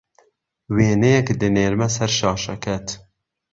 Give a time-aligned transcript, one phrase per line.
[0.75, 2.87] وێنەیەک دەنێرمه سەر شاشەکەت